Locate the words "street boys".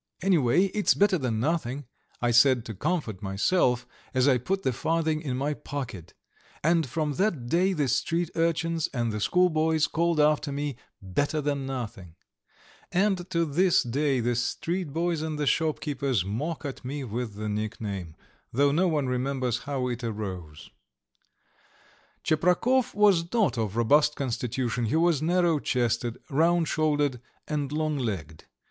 14.35-15.21